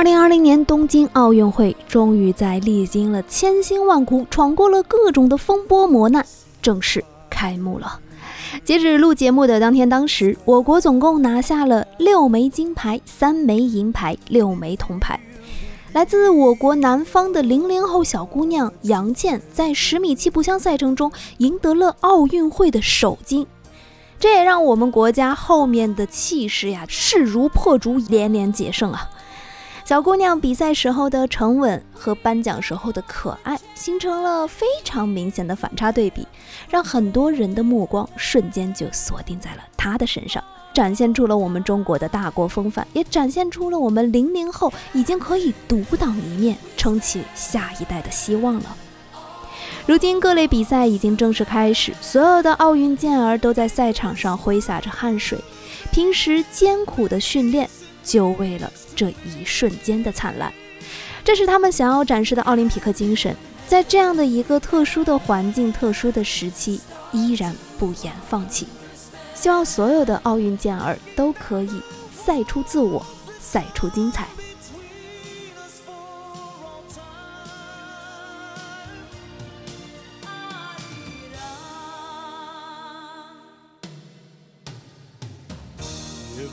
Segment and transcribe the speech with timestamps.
[0.00, 6.24] 二零二零年东京奥运会终于在历经了千辛万苦、闯过了各种的风波磨难，
[6.62, 8.00] 正式开幕了。
[8.64, 15.20] 截止录节目的当天，当时我国总共拿下了六枚金牌、三枚银牌、六枚铜牌。
[15.92, 23.46] 来自我国南方的零零后小姑娘杨倩，在十米气步枪赛程中赢得了奥运会的首金，
[24.18, 29.10] 这也让我们国家后面的气势呀势如破竹，连连捷胜啊！
[29.90, 36.24] 小姑娘比赛时候的沉稳和颁奖时候的可爱，形成了非常明显的反差对比，
[36.68, 40.40] 让很多人的目光瞬间就锁定在了她的身上。
[40.72, 48.76] 展现出了我们中国的大国风范，也展现出了我们零零后已经可以独当一面，撑起下一代的希望了。
[49.86, 55.36] 如今各类比赛已经正式开始，所有的奥运健儿都在赛场上挥洒着汗水，
[55.90, 57.68] 平时艰苦的训练，
[58.02, 60.52] 就为了这一瞬间的灿烂。
[61.22, 63.36] 这是他们想要展示的奥林匹克精神，
[63.68, 66.80] 在这样的一个特殊的环境、特殊的时期，
[67.12, 68.66] 依然不言放弃。
[69.34, 71.82] 希望所有的奥运健儿都可以
[72.14, 73.04] 赛出自我，
[73.38, 74.26] 赛出精彩。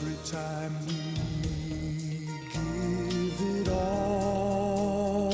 [0.00, 0.94] every time we
[2.52, 5.28] give it all.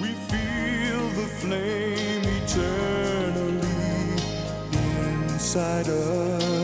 [0.00, 3.68] We feel the flame eternally
[5.32, 6.63] inside us.